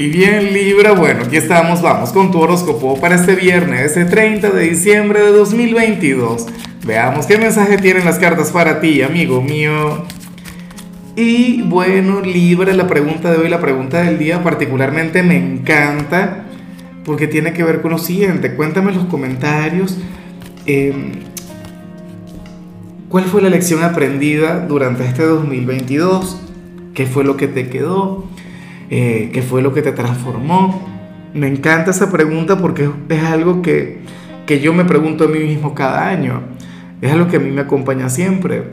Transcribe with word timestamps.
Y 0.00 0.10
bien 0.10 0.52
Libra, 0.52 0.92
bueno, 0.92 1.24
aquí 1.24 1.36
estamos, 1.36 1.82
vamos 1.82 2.12
con 2.12 2.30
tu 2.30 2.38
horóscopo 2.38 3.00
para 3.00 3.16
este 3.16 3.34
viernes, 3.34 3.96
el 3.96 4.08
30 4.08 4.50
de 4.50 4.68
diciembre 4.68 5.20
de 5.20 5.32
2022. 5.32 6.46
Veamos 6.86 7.26
qué 7.26 7.36
mensaje 7.36 7.78
tienen 7.78 8.04
las 8.04 8.20
cartas 8.20 8.52
para 8.52 8.80
ti, 8.80 9.02
amigo 9.02 9.42
mío. 9.42 10.04
Y 11.16 11.62
bueno, 11.62 12.20
Libra, 12.20 12.72
la 12.74 12.86
pregunta 12.86 13.32
de 13.32 13.38
hoy, 13.38 13.48
la 13.48 13.60
pregunta 13.60 14.00
del 14.04 14.20
día 14.20 14.40
particularmente 14.44 15.24
me 15.24 15.36
encanta 15.36 16.44
porque 17.04 17.26
tiene 17.26 17.52
que 17.52 17.64
ver 17.64 17.82
con 17.82 17.90
lo 17.90 17.98
siguiente. 17.98 18.54
Cuéntame 18.54 18.92
en 18.92 18.98
los 18.98 19.06
comentarios 19.06 19.98
em, 20.66 21.10
cuál 23.08 23.24
fue 23.24 23.42
la 23.42 23.48
lección 23.48 23.82
aprendida 23.82 24.64
durante 24.64 25.04
este 25.04 25.24
2022, 25.24 26.40
qué 26.94 27.04
fue 27.06 27.24
lo 27.24 27.36
que 27.36 27.48
te 27.48 27.68
quedó 27.68 28.28
eh, 28.90 29.30
qué 29.32 29.42
fue 29.42 29.62
lo 29.62 29.72
que 29.72 29.82
te 29.82 29.92
transformó. 29.92 30.86
Me 31.34 31.46
encanta 31.46 31.90
esa 31.90 32.10
pregunta 32.10 32.58
porque 32.58 32.88
es 33.08 33.22
algo 33.24 33.62
que, 33.62 33.98
que 34.46 34.60
yo 34.60 34.72
me 34.72 34.84
pregunto 34.84 35.24
a 35.24 35.28
mí 35.28 35.40
mismo 35.40 35.74
cada 35.74 36.08
año. 36.08 36.42
Es 37.00 37.12
algo 37.12 37.28
que 37.28 37.36
a 37.36 37.40
mí 37.40 37.50
me 37.50 37.60
acompaña 37.60 38.08
siempre. 38.08 38.64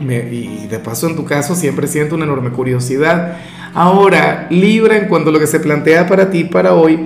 y 0.00 0.66
de 0.68 0.78
paso 0.78 1.08
en 1.08 1.16
tu 1.16 1.24
caso 1.24 1.54
siempre 1.54 1.86
siento 1.86 2.14
una 2.14 2.24
enorme 2.24 2.50
curiosidad. 2.50 3.38
Ahora, 3.74 4.46
Libra 4.50 4.96
en 4.96 5.08
cuanto 5.08 5.30
a 5.30 5.32
lo 5.32 5.38
que 5.38 5.46
se 5.46 5.60
plantea 5.60 6.06
para 6.06 6.30
ti, 6.30 6.44
para 6.44 6.74
hoy, 6.74 6.98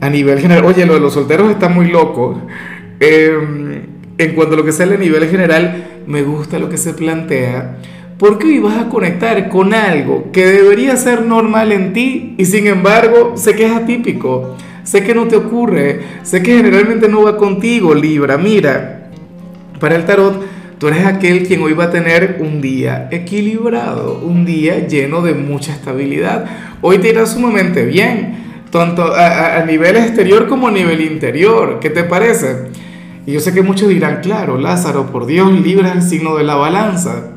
a 0.00 0.10
nivel 0.10 0.40
general, 0.40 0.64
oye, 0.64 0.84
lo 0.84 0.94
de 0.94 1.00
los 1.00 1.14
solteros 1.14 1.50
está 1.50 1.68
muy 1.68 1.88
loco. 1.88 2.40
Em, 3.00 3.86
en 4.18 4.34
cuanto 4.34 4.54
a 4.54 4.56
lo 4.56 4.64
que 4.64 4.72
sale 4.72 4.96
a 4.96 4.98
nivel 4.98 5.28
general, 5.28 6.02
me 6.06 6.22
gusta 6.22 6.58
lo 6.58 6.68
que 6.68 6.76
se 6.76 6.92
plantea 6.92 7.78
porque 8.22 8.46
hoy 8.46 8.60
vas 8.60 8.78
a 8.78 8.88
conectar 8.88 9.48
con 9.48 9.74
algo 9.74 10.30
que 10.30 10.46
debería 10.46 10.96
ser 10.96 11.22
normal 11.26 11.72
en 11.72 11.92
ti 11.92 12.36
y 12.38 12.44
sin 12.44 12.68
embargo 12.68 13.32
sé 13.34 13.56
que 13.56 13.66
es 13.66 13.72
atípico, 13.72 14.56
sé 14.84 15.02
que 15.02 15.12
no 15.12 15.26
te 15.26 15.34
ocurre, 15.34 16.02
sé 16.22 16.40
que 16.40 16.56
generalmente 16.56 17.08
no 17.08 17.24
va 17.24 17.36
contigo, 17.36 17.92
Libra. 17.96 18.38
Mira, 18.38 19.10
para 19.80 19.96
el 19.96 20.04
tarot, 20.04 20.40
tú 20.78 20.86
eres 20.86 21.04
aquel 21.04 21.44
quien 21.44 21.62
hoy 21.62 21.72
va 21.72 21.86
a 21.86 21.90
tener 21.90 22.38
un 22.38 22.60
día 22.60 23.08
equilibrado, 23.10 24.20
un 24.24 24.44
día 24.44 24.86
lleno 24.86 25.20
de 25.22 25.34
mucha 25.34 25.72
estabilidad. 25.72 26.44
Hoy 26.80 26.98
te 26.98 27.08
irá 27.08 27.26
sumamente 27.26 27.84
bien, 27.84 28.36
tanto 28.70 29.02
a, 29.02 29.56
a 29.56 29.66
nivel 29.66 29.96
exterior 29.96 30.46
como 30.46 30.68
a 30.68 30.70
nivel 30.70 31.00
interior. 31.00 31.80
¿Qué 31.80 31.90
te 31.90 32.04
parece? 32.04 32.68
Y 33.26 33.32
yo 33.32 33.40
sé 33.40 33.52
que 33.52 33.62
muchos 33.62 33.88
dirán, 33.88 34.20
claro, 34.22 34.58
Lázaro, 34.58 35.06
por 35.06 35.26
Dios, 35.26 35.50
Libra 35.50 35.88
es 35.88 35.96
el 35.96 36.02
signo 36.02 36.36
de 36.36 36.44
la 36.44 36.54
balanza. 36.54 37.32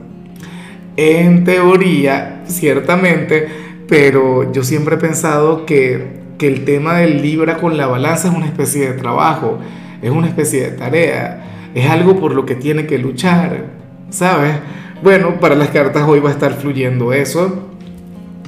En 0.97 1.43
teoría, 1.43 2.43
ciertamente, 2.47 3.47
pero 3.87 4.51
yo 4.53 4.63
siempre 4.63 4.95
he 4.95 4.97
pensado 4.97 5.65
que, 5.65 6.21
que 6.37 6.47
el 6.47 6.63
tema 6.63 6.95
del 6.95 7.21
Libra 7.21 7.57
con 7.57 7.75
la 7.75 7.87
balanza 7.87 8.29
es 8.29 8.33
una 8.33 8.45
especie 8.45 8.87
de 8.87 8.93
trabajo, 8.93 9.59
es 10.01 10.09
una 10.09 10.27
especie 10.27 10.61
de 10.61 10.71
tarea, 10.71 11.71
es 11.73 11.89
algo 11.89 12.19
por 12.19 12.33
lo 12.33 12.45
que 12.45 12.55
tiene 12.55 12.85
que 12.85 12.97
luchar, 12.97 13.65
¿sabes? 14.09 14.55
Bueno, 15.03 15.39
para 15.41 15.55
las 15.55 15.69
cartas 15.69 16.03
hoy 16.07 16.19
va 16.19 16.29
a 16.29 16.33
estar 16.33 16.53
fluyendo 16.53 17.11
eso. 17.11 17.67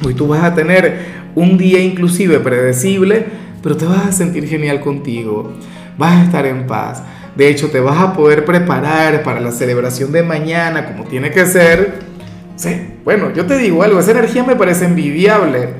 Hoy 0.05 0.13
tú 0.13 0.27
vas 0.27 0.43
a 0.43 0.55
tener 0.55 1.17
un 1.35 1.57
día 1.57 1.79
inclusive 1.79 2.39
predecible, 2.39 3.25
pero 3.61 3.75
te 3.75 3.85
vas 3.85 4.07
a 4.07 4.11
sentir 4.13 4.47
genial 4.47 4.79
contigo, 4.79 5.51
vas 5.97 6.13
a 6.13 6.23
estar 6.23 6.45
en 6.45 6.65
paz. 6.65 7.03
De 7.35 7.49
hecho, 7.49 7.69
te 7.69 7.79
vas 7.79 7.99
a 7.99 8.13
poder 8.13 8.45
preparar 8.45 9.21
para 9.23 9.41
la 9.41 9.51
celebración 9.51 10.11
de 10.11 10.23
mañana 10.23 10.85
como 10.85 11.03
tiene 11.03 11.29
que 11.29 11.45
ser 11.45 12.06
Sí, 12.57 12.71
bueno, 13.05 13.31
yo 13.33 13.45
te 13.45 13.55
digo 13.57 13.83
algo, 13.83 13.99
esa 13.99 14.11
energía 14.11 14.43
me 14.43 14.55
parece 14.55 14.85
envidiable. 14.85 15.75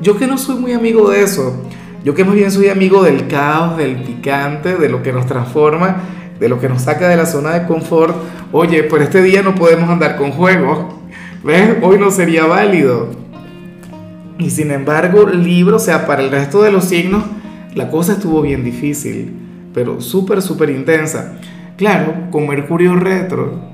Yo 0.00 0.16
que 0.16 0.26
no 0.26 0.38
soy 0.38 0.56
muy 0.56 0.72
amigo 0.72 1.10
de 1.10 1.22
eso, 1.22 1.54
yo 2.02 2.14
que 2.14 2.24
más 2.24 2.34
bien 2.34 2.50
soy 2.50 2.68
amigo 2.70 3.02
del 3.02 3.28
caos, 3.28 3.76
del 3.76 3.96
picante, 3.96 4.76
de 4.76 4.88
lo 4.88 5.02
que 5.02 5.12
nos 5.12 5.26
transforma, 5.26 5.96
de 6.40 6.48
lo 6.48 6.58
que 6.58 6.68
nos 6.70 6.82
saca 6.82 7.08
de 7.08 7.16
la 7.16 7.26
zona 7.26 7.50
de 7.50 7.66
confort. 7.66 8.16
Oye, 8.52 8.84
por 8.84 9.02
este 9.02 9.22
día 9.22 9.42
no 9.42 9.54
podemos 9.54 9.90
andar 9.90 10.16
con 10.16 10.30
juegos, 10.32 10.94
¿ves? 11.44 11.76
Hoy 11.82 11.98
no 11.98 12.10
sería 12.10 12.46
válido. 12.46 13.10
Y 14.38 14.48
sin 14.48 14.70
embargo, 14.70 15.28
libro, 15.28 15.76
o 15.76 15.78
sea, 15.78 16.06
para 16.06 16.22
el 16.22 16.30
resto 16.30 16.62
de 16.62 16.72
los 16.72 16.86
signos, 16.86 17.24
la 17.74 17.90
cosa 17.90 18.14
estuvo 18.14 18.40
bien 18.40 18.64
difícil, 18.64 19.30
pero 19.74 20.00
súper, 20.00 20.40
súper 20.40 20.70
intensa. 20.70 21.34
Claro, 21.76 22.30
con 22.30 22.48
Mercurio 22.48 22.94
retro, 22.96 23.73